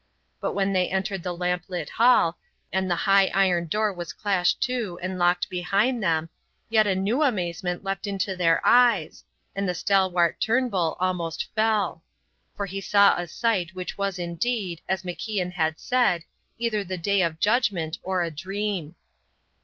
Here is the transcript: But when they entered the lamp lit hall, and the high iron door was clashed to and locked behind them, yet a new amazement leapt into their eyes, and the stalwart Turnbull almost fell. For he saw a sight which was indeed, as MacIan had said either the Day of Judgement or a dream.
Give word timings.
But 0.39 0.53
when 0.53 0.73
they 0.73 0.89
entered 0.89 1.21
the 1.21 1.31
lamp 1.37 1.65
lit 1.67 1.87
hall, 1.91 2.39
and 2.73 2.89
the 2.89 2.95
high 3.05 3.27
iron 3.35 3.67
door 3.67 3.93
was 3.93 4.13
clashed 4.13 4.59
to 4.61 4.97
and 4.99 5.19
locked 5.19 5.47
behind 5.47 6.01
them, 6.01 6.31
yet 6.69 6.87
a 6.87 6.95
new 6.95 7.21
amazement 7.21 7.83
leapt 7.83 8.07
into 8.07 8.35
their 8.35 8.65
eyes, 8.65 9.23
and 9.55 9.69
the 9.69 9.75
stalwart 9.75 10.39
Turnbull 10.41 10.97
almost 10.99 11.49
fell. 11.53 12.01
For 12.57 12.65
he 12.65 12.81
saw 12.81 13.15
a 13.15 13.27
sight 13.27 13.75
which 13.75 13.95
was 13.95 14.17
indeed, 14.17 14.81
as 14.89 15.03
MacIan 15.03 15.51
had 15.53 15.79
said 15.79 16.23
either 16.57 16.83
the 16.83 16.97
Day 16.97 17.21
of 17.21 17.39
Judgement 17.39 17.99
or 18.01 18.23
a 18.23 18.31
dream. 18.31 18.95